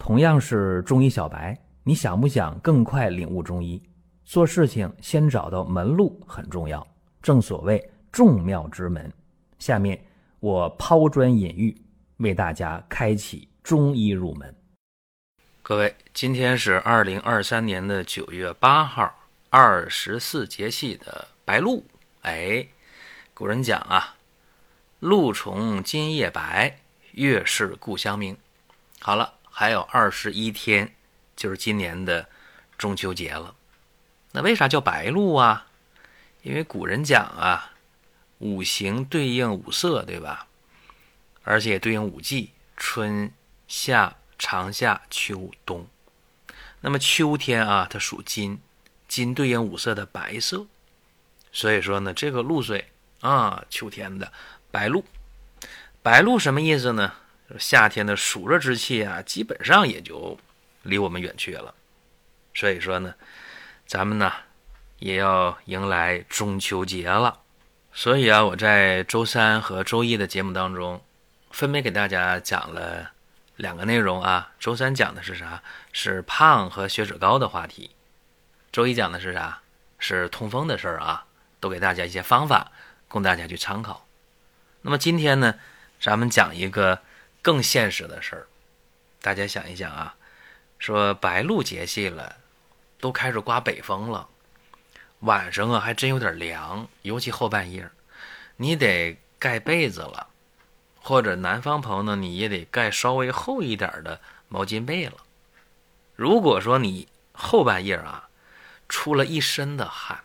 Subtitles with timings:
[0.00, 3.80] 同样是中医小白，你想不想更快领悟中医？
[4.24, 6.84] 做事情先找到门路很重要，
[7.20, 9.12] 正所谓众妙之门。
[9.58, 10.02] 下面
[10.40, 11.76] 我抛砖引玉，
[12.16, 14.52] 为大家开启中医入门。
[15.62, 19.14] 各位，今天是二零二三年的九月八号，
[19.50, 21.84] 二十四节气的白露。
[22.22, 22.66] 哎，
[23.34, 24.16] 古人讲啊，
[25.00, 26.78] 露从今夜白，
[27.12, 28.34] 月是故乡明。
[28.98, 29.34] 好了。
[29.50, 30.94] 还有二十一天，
[31.36, 32.28] 就是今年的
[32.78, 33.54] 中秋节了。
[34.32, 35.66] 那为啥叫白露啊？
[36.42, 37.72] 因为古人讲啊，
[38.38, 40.46] 五行对应五色，对吧？
[41.42, 43.30] 而且对应五季：春
[43.66, 45.86] 夏、长夏、秋冬。
[46.80, 48.60] 那么秋天啊，它属金，
[49.06, 50.66] 金对应五色的白色。
[51.52, 54.32] 所以说呢，这个露水啊，秋天的
[54.70, 55.04] 白露。
[56.02, 57.12] 白露什么意思呢？
[57.58, 60.38] 夏天的暑热之气啊，基本上也就
[60.82, 61.74] 离我们远去了。
[62.54, 63.14] 所以说呢，
[63.86, 64.32] 咱们呢
[64.98, 67.40] 也要迎来中秋节了。
[67.92, 71.02] 所以啊，我在周三和周一的节目当中，
[71.50, 73.10] 分别给大家讲了
[73.56, 74.52] 两个内容啊。
[74.58, 75.62] 周三讲的是啥？
[75.92, 77.90] 是胖和血脂高的话题。
[78.70, 79.60] 周一讲的是啥？
[79.98, 81.26] 是痛风的事儿啊。
[81.58, 82.70] 都给大家一些方法，
[83.06, 84.06] 供大家去参考。
[84.82, 85.56] 那么今天呢，
[86.00, 87.00] 咱们讲一个。
[87.42, 88.46] 更现实的事儿，
[89.22, 90.14] 大家想一想啊，
[90.78, 92.36] 说白露节气了，
[92.98, 94.28] 都开始刮北风了，
[95.20, 97.90] 晚上啊还真有点凉，尤其后半夜，
[98.56, 100.28] 你得盖被子了，
[101.00, 105.14] 或者南方朋友呢，你也得盖稍微厚一点的毛巾被了。
[106.16, 108.28] 如果说你后半夜啊
[108.88, 110.24] 出了一身的汗，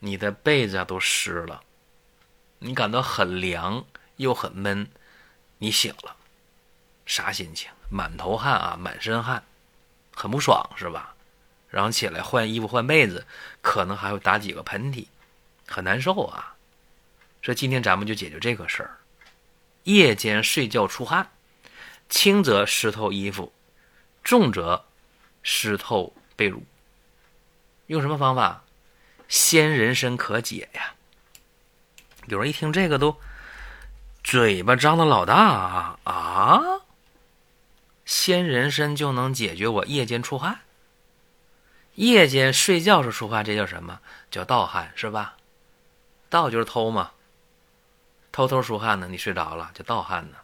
[0.00, 1.62] 你的被子都湿了，
[2.58, 4.90] 你感到很凉又很闷。
[5.58, 6.16] 你醒了，
[7.06, 7.70] 啥心情？
[7.90, 9.42] 满头汗啊，满身汗，
[10.12, 11.14] 很不爽是吧？
[11.68, 13.26] 然后起来换衣服换被子，
[13.60, 15.06] 可能还会打几个喷嚏，
[15.66, 16.54] 很难受啊。
[17.42, 18.98] 所以今天咱们就解决这个事儿。
[19.84, 21.30] 夜间睡觉出汗，
[22.08, 23.52] 轻则湿透衣服，
[24.22, 24.84] 重则
[25.42, 26.60] 湿透被褥。
[27.86, 28.64] 用什么方法？
[29.28, 30.94] 鲜人参可解呀。
[32.26, 33.16] 有人一听这个都。
[34.24, 36.62] 嘴巴张的老大啊啊！
[38.06, 40.60] 鲜人参就能解决我夜间出汗。
[41.96, 44.00] 夜间睡觉时出汗，这叫什么？
[44.30, 45.36] 叫盗汗，是吧？
[46.30, 47.12] 盗就是偷嘛，
[48.32, 49.06] 偷偷出汗呢。
[49.08, 50.38] 你睡着了叫盗汗呢。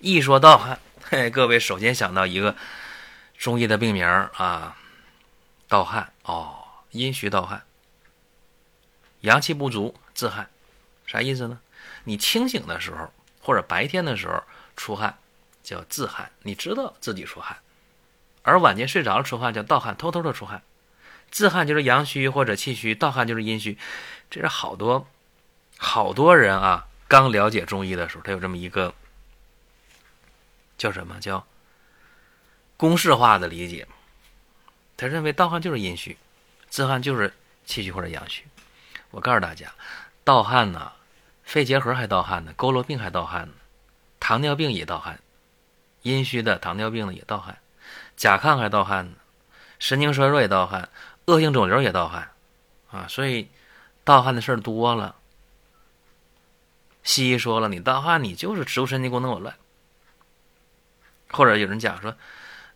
[0.00, 2.54] 一说盗汗，嘿，各位首先想到一个
[3.38, 4.76] 中医的病名啊，
[5.66, 6.58] 盗汗哦，
[6.90, 7.62] 阴虚盗汗，
[9.22, 10.50] 阳气不足自汗，
[11.06, 11.58] 啥意思呢？
[12.08, 14.42] 你清醒的时候，或者白天的时候
[14.76, 15.18] 出汗，
[15.62, 17.58] 叫自汗，你知道自己出汗；
[18.40, 20.62] 而晚间睡着了出汗叫盗汗，偷偷的出汗。
[21.30, 23.76] 自汗就是阳虚或者气虚，盗汗就是阴虚。
[24.30, 25.06] 这是好多
[25.76, 28.94] 好多人啊，刚了解中医的时候，他有这么一个
[30.78, 31.46] 叫什么叫
[32.78, 33.86] 公式化的理解，
[34.96, 36.16] 他认为盗汗就是阴虚，
[36.70, 37.34] 自汗就是
[37.66, 38.44] 气虚或者阳虚。
[39.10, 39.70] 我告诉大家，
[40.24, 40.92] 盗汗呢。
[41.48, 43.54] 肺结核还盗汗呢，佝偻病还盗汗呢，
[44.20, 45.18] 糖尿病也盗汗，
[46.02, 47.56] 阴虚的糖尿病的也盗汗，
[48.18, 49.16] 甲亢还盗汗呢，
[49.78, 50.90] 神经衰弱也盗汗，
[51.24, 52.32] 恶性肿瘤也盗汗，
[52.90, 53.48] 啊，所以
[54.04, 55.16] 盗汗的事儿多了。
[57.02, 59.56] 西医说了，你盗汗，你就是植物神经功能紊乱。
[61.30, 62.14] 或者有人讲说，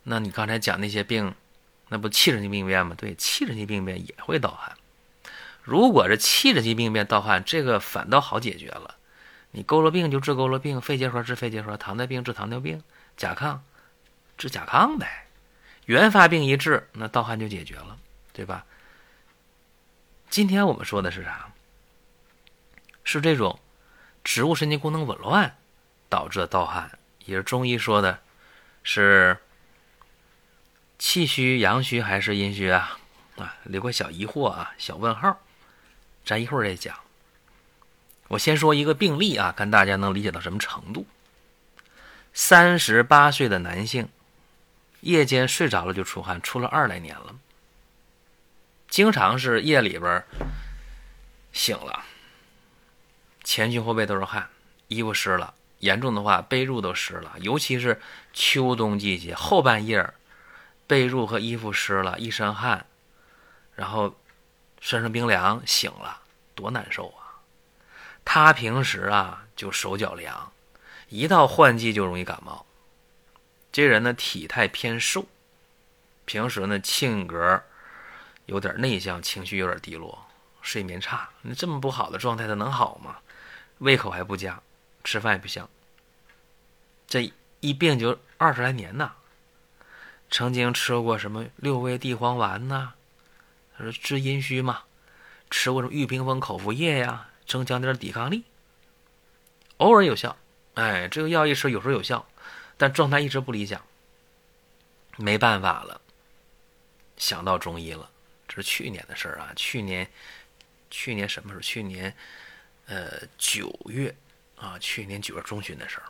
[0.05, 1.35] 那你刚才讲那些病，
[1.89, 2.95] 那不气质性病变吗？
[2.97, 4.75] 对，气质性病变也会盗汗。
[5.63, 8.97] 如果是气质性病变盗汗，这个反倒好解决了。
[9.53, 12.83] 你佝偻病就治佝偻病，肺结核治肺结核，糖尿病治糖尿病，
[13.17, 13.59] 甲亢
[14.37, 15.27] 治甲亢呗。
[15.87, 17.99] 原发病一治，那盗汗就解决了，
[18.33, 18.65] 对吧？
[20.31, 21.53] 今天我们说的是啥？
[23.05, 23.59] 是这种
[24.25, 25.57] 植物神经功能紊乱
[26.09, 28.21] 导致的盗汗，也是中医说的，
[28.83, 29.37] 是
[30.99, 32.99] 气虚、阳虚还是阴虚啊？
[33.37, 35.39] 啊，留个小疑惑啊，小问号。
[36.25, 36.97] 咱一会儿再讲。
[38.29, 41.07] 我先说一个病例啊，看大家能理解到什么程度。
[42.33, 44.09] 三十八岁的男性，
[45.01, 47.35] 夜间睡着了就出汗，出了二来年了。
[48.89, 50.25] 经常是夜里边
[51.53, 52.05] 醒了，
[53.45, 54.49] 前胸后背都是汗，
[54.89, 57.35] 衣服湿了，严重的话被褥都湿了。
[57.41, 58.01] 尤其是
[58.33, 60.15] 秋冬季节后半夜，
[60.87, 62.87] 被褥和衣服湿了，一身汗，
[63.75, 64.17] 然后。
[64.83, 66.23] 身上冰凉，醒了
[66.57, 67.39] 多难受啊！
[68.25, 70.53] 他平时啊就手脚凉，
[71.09, 72.67] 一到换季就容易感冒。
[73.71, 75.27] 这人呢体态偏瘦，
[76.25, 77.63] 平时呢性格
[78.47, 80.27] 有点内向，情绪有点低落，
[80.61, 81.31] 睡眠差。
[81.43, 83.19] 你这么不好的状态，他能好吗？
[83.79, 84.61] 胃口还不佳，
[85.05, 85.71] 吃饭也不香。
[87.07, 89.13] 这一病就二十来年呐。
[90.29, 92.95] 曾经吃过什么六味地黄丸呐，
[93.77, 94.83] 他说治阴虚嘛。
[95.51, 98.45] 吃过什么玉屏风口服液呀，增强点抵抗力。
[99.77, 100.35] 偶尔有效，
[100.75, 102.27] 哎，这个药一吃有时候有效，
[102.79, 103.85] 但状态一直不理想。
[105.19, 106.01] 没办法了，
[107.19, 108.11] 想到中医了。
[108.49, 110.11] 这是去年的事儿啊，去年，
[110.91, 111.61] 去年什么时候？
[111.61, 112.17] 去年，
[112.87, 114.15] 呃，九月
[114.57, 116.05] 啊，去年九月中旬的事儿。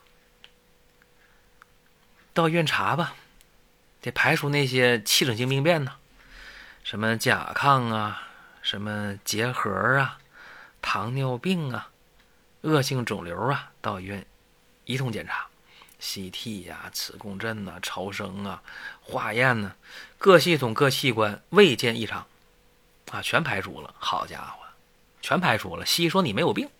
[2.32, 3.16] 到医院查吧，
[4.00, 5.96] 得排除那些器质性病变呢，
[6.82, 8.28] 什么甲亢啊。
[8.62, 9.68] 什么结核
[9.98, 10.20] 啊，
[10.80, 11.90] 糖尿病啊，
[12.60, 14.24] 恶性肿瘤啊，到医院
[14.84, 15.48] 一通检查
[16.00, 18.62] ，CT 呀、磁共振呐、超声啊、
[19.00, 19.74] 化验呢，
[20.16, 22.24] 各系统各器官未见异常，
[23.10, 23.92] 啊，全排除了。
[23.98, 24.62] 好家伙，
[25.20, 25.84] 全排除了。
[25.84, 26.70] 西医说你没有病，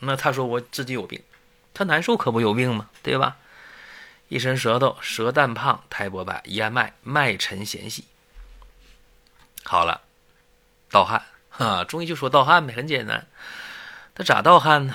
[0.00, 1.22] 那他说我自己有病，
[1.72, 2.90] 他难受可不有病吗？
[3.02, 3.38] 对吧？
[4.28, 8.04] 一伸舌头，舌淡胖，苔薄白，咽脉，脉沉弦细。
[9.66, 10.02] 好了。
[10.90, 13.26] 盗汗 哈，中医就说盗汗呗，很简单。
[14.14, 14.94] 他咋盗汗呢？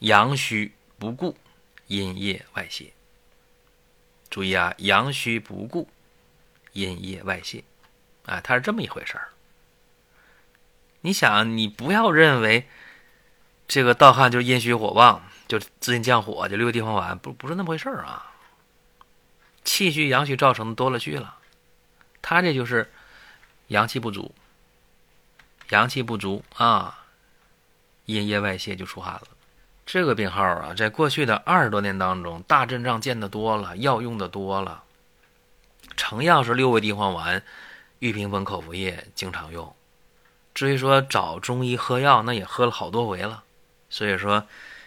[0.00, 1.36] 阳虚不固，
[1.86, 2.92] 阴液外泄。
[4.28, 5.88] 注意啊，阳虚不固，
[6.72, 7.62] 阴液外泄，
[8.24, 9.28] 啊，它是这么一回事儿。
[11.02, 12.68] 你想，你不要认为
[13.68, 18.32] 这个盗汗就是阴虚火旺，就滋阴降火，就六味地黄丸，不不是那么回事儿啊。
[19.64, 21.36] 气虚阳虚造成的多了去了，
[22.20, 22.90] 他这就是
[23.68, 24.34] 阳气不足。
[25.70, 27.04] 阳气不足啊，
[28.04, 29.22] 阴液外泄就出汗了。
[29.84, 34.84] 这个病号啊，在过去的二十多年当中，大阵仗见得多了，药用的多了。
[35.96, 37.42] 成药是六味地黄丸、
[38.00, 39.74] 玉屏风口服液，经常用。
[40.54, 43.44] 至于说找中医喝药，那也喝了好多回了。
[43.90, 44.46] 所以说，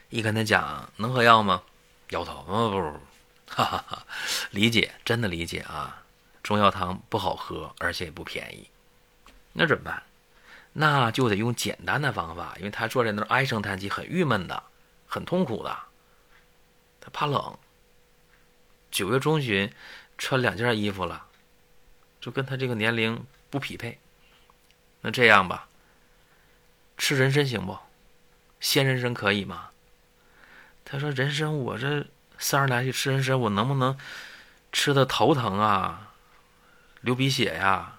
[0.09, 1.63] 一跟他讲能喝药吗？
[2.09, 2.99] 摇头，不不不，
[3.47, 4.05] 哈哈哈，
[4.51, 5.99] 理解，真的理解啊。
[6.50, 8.68] 中药汤不好喝，而且也不便宜，
[9.54, 10.01] 那怎么办？
[10.74, 14.63] 那就得用简单的方法，因为他坐在那儿唉声叹气，很郁闷的，
[15.06, 15.78] 很痛苦的。
[17.00, 17.56] 他怕冷。
[18.90, 19.72] 九月中旬
[20.18, 21.28] 穿两件衣服了，
[22.19, 24.00] 就跟他这个年龄不匹配。
[25.01, 25.68] 那这样吧，
[26.98, 27.78] 吃人参行不？
[28.60, 29.69] 鲜人参可以吗？
[30.84, 32.07] 他说：“人参我这
[32.40, 33.96] 三十来岁吃人参，我能不能
[34.72, 36.08] 吃的头疼啊，
[37.01, 37.98] 流鼻血呀？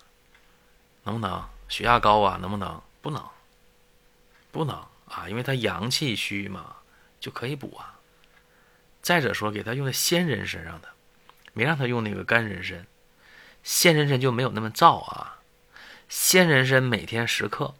[1.05, 2.83] 能不能？”血压高啊，能不能？
[3.01, 3.25] 不能，
[4.51, 4.75] 不能
[5.07, 6.77] 啊，因为他阳气虚嘛，
[7.21, 8.01] 就可以补啊。
[9.01, 10.89] 再者说，给他用的鲜人参上的，
[11.53, 12.87] 没让他用那个干人参，
[13.63, 15.39] 鲜人参就没有那么燥啊。
[16.09, 17.75] 鲜人参每天十克，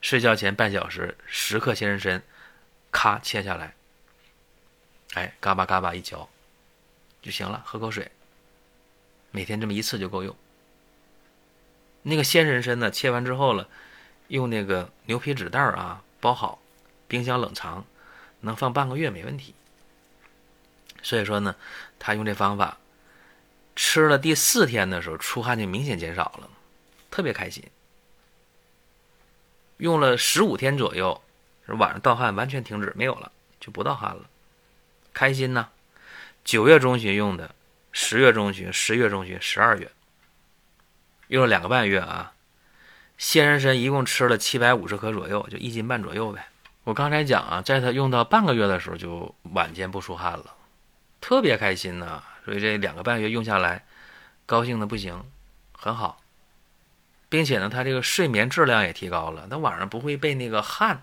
[0.00, 2.22] 睡觉前半小时十克鲜人参，
[2.90, 3.74] 咔切下来，
[5.14, 6.28] 哎，嘎巴嘎巴一嚼
[7.22, 8.10] 就行了，喝口水，
[9.30, 10.34] 每天这么一次就够用。
[12.02, 13.68] 那个鲜人参呢，切完之后了，
[14.28, 16.60] 用那个牛皮纸袋啊包好，
[17.06, 17.84] 冰箱冷藏，
[18.40, 19.54] 能放半个月没问题。
[21.02, 21.54] 所以说呢，
[21.98, 22.78] 他用这方法，
[23.76, 26.50] 吃了第四天的时候，出汗就明显减少了，
[27.10, 27.62] 特别开心。
[29.76, 31.22] 用了十五天左右，
[31.66, 33.30] 晚上盗汗完全停止，没有了，
[33.60, 34.28] 就不盗汗了，
[35.12, 35.68] 开心呢。
[36.44, 37.54] 九月中旬用的，
[38.00, 39.90] 十月中旬、十月中旬、十二月。
[41.26, 42.32] 用了两个半月啊，
[43.18, 46.46] 鲜人参一共吃了七百五十克左右，就一斤半左右呗。
[46.84, 50.54] 我刚才讲啊，在他用到半个月的时候，就晚间不出汗了，
[51.20, 52.22] 特别开心呐。
[52.44, 53.84] 所以这两个半月用下来，
[54.46, 55.24] 高兴的不行，
[55.72, 56.20] 很好，
[57.28, 59.48] 并且呢，他这个睡眠质量也提高了。
[59.50, 61.02] 他晚上不会被那个汗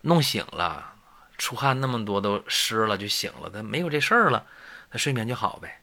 [0.00, 0.94] 弄醒了，
[1.36, 4.46] 出汗那么多都湿了就醒了，他没有这事儿了，
[4.90, 5.82] 他睡眠就好呗，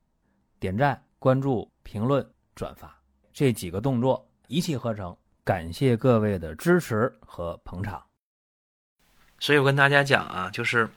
[0.61, 2.95] 点赞、关注、评论、转发。
[3.33, 8.05] 这几个动作一气呵成，感谢各位的支持和捧场。
[9.39, 10.87] 所以我跟大家讲啊，就是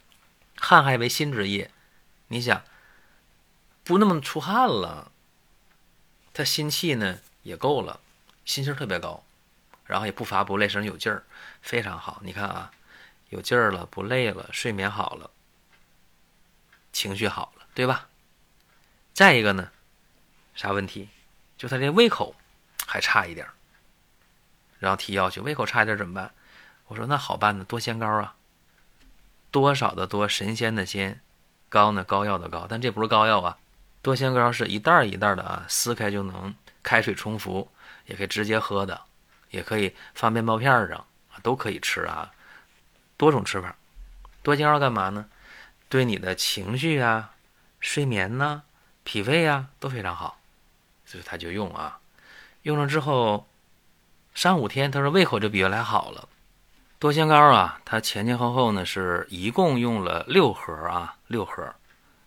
[0.59, 1.71] 汗还为心之液。
[2.29, 2.63] 你想，
[3.83, 5.11] 不那么出汗了，
[6.35, 8.01] 他心气呢也够了，
[8.45, 9.25] 心气儿特别高，
[9.87, 11.25] 然后也不乏不累，身上有劲儿，
[11.63, 12.21] 非常好。
[12.23, 12.71] 你看啊，
[13.31, 15.31] 有劲儿了，不累了，睡眠好了，
[16.93, 18.11] 情绪好了，对吧？
[19.15, 19.71] 再一个呢，
[20.57, 21.09] 啥问题？
[21.57, 22.35] 就他这胃口
[22.85, 23.55] 还差一点儿，
[24.81, 26.33] 然后提要求，胃口差一点怎么办？
[26.89, 28.35] 我说那好办呢，多仙膏啊，
[29.53, 31.21] 多少的多，神仙的仙，
[31.69, 33.57] 膏呢膏药的膏，但这不是膏药啊。
[34.03, 36.53] 多仙膏是一袋一袋的啊，撕开就能
[36.83, 37.71] 开水冲服，
[38.07, 39.01] 也可以直接喝的，
[39.51, 40.99] 也可以放面包片上
[41.33, 42.33] 啊，都可以吃啊，
[43.17, 43.77] 多种吃法。
[44.43, 45.27] 多仙膏干嘛呢？
[45.89, 47.33] 对你的情绪啊、
[47.79, 48.63] 睡眠呐、
[49.05, 50.39] 脾胃啊都非常好，
[51.07, 52.01] 所以他就用啊，
[52.63, 53.47] 用了之后
[54.35, 56.29] 三五天，他说胃口就比原来好了。
[56.99, 61.75] 多仙膏啊，他前前后后呢是一共用了六盒啊，六盒，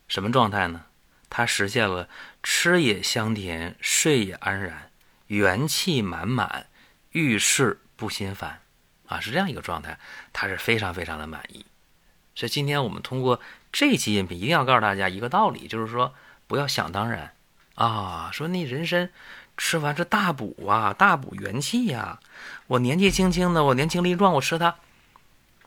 [0.07, 0.85] 什么状态呢？
[1.29, 2.07] 它实现了
[2.41, 4.91] 吃也香甜，睡也安然，
[5.27, 6.67] 元气满满，
[7.11, 8.61] 遇事不心烦，
[9.07, 9.99] 啊，是这样一个状态，
[10.31, 11.65] 他是非常非常的满意。
[12.35, 13.41] 所以今天我们通过
[13.71, 16.13] 这期音频，一定要告诉大家一个道理，就是说
[16.47, 17.33] 不要想当然
[17.75, 19.09] 啊，说那人参
[19.57, 22.19] 吃完是大补啊，大补元气呀，
[22.67, 24.75] 我年纪轻轻的，我年轻力壮，我吃它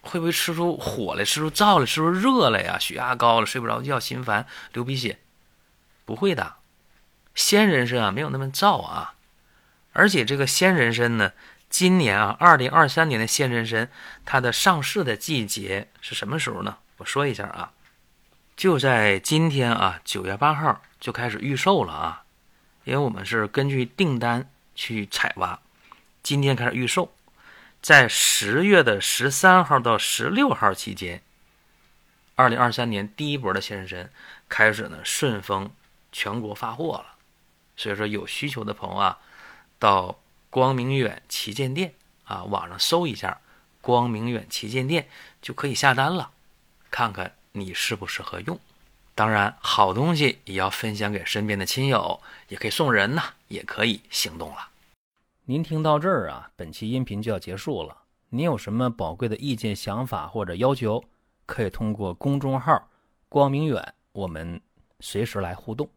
[0.00, 2.78] 会不会吃出火来，吃出燥来，吃出热来呀？
[2.78, 5.18] 血压高了，睡不着觉，心烦，流鼻血。
[6.04, 6.54] 不会的，
[7.34, 9.14] 鲜人参啊没有那么燥啊，
[9.92, 11.32] 而且这个鲜人参呢，
[11.68, 13.88] 今年啊，二零二三年的鲜人参，
[14.24, 16.78] 它的上市的季节是什么时候呢？
[16.96, 17.70] 我说一下啊，
[18.60, 22.24] 就在今天啊，九月八号就开始预售了啊，
[22.84, 25.58] 因为我们是根据订单去采挖，
[26.22, 27.10] 今天开始预售，
[27.80, 31.22] 在十月的十三号到十六号期间，
[32.34, 34.10] 二零二三年第一波的鲜人参
[34.46, 35.70] 开始呢顺丰。
[36.12, 37.14] 全国发货了，
[37.78, 39.18] 所以说有需求的朋友啊，
[39.78, 40.18] 到
[40.50, 43.40] 光明远旗舰店啊，网上搜一下
[43.80, 45.08] “光明远旗舰店”
[45.40, 46.32] 就可以下单了，
[46.90, 48.58] 看看你适不适合用。
[49.14, 54.68] 当然，好东西也要分享给身边的亲友，也可以送人呐，也可以行动了。
[55.44, 57.96] 您听到这儿啊，本期音频就要结束了。
[58.28, 61.04] 您有什么宝贵的意见、想法或者要求，
[61.44, 62.88] 可以通过公众号
[63.28, 64.60] “光明远”我们
[65.00, 65.88] 随时来互动。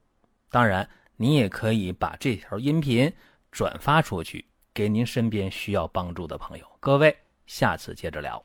[0.49, 3.13] 当然，你也可以把这条音频
[3.51, 4.43] 转发出去，
[4.73, 6.65] 给您身边需要帮助的朋友。
[6.79, 8.43] 各位，下次接着聊。